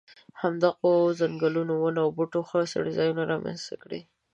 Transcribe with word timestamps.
همدغو 0.41 0.93
ځنګلونو 1.19 1.73
ونو 1.77 1.99
او 2.05 2.09
بوټو 2.17 2.41
ښه 2.49 2.59
څړځایونه 2.73 3.23
را 3.31 3.37
منځته 3.43 3.75
کړي. 3.83 4.01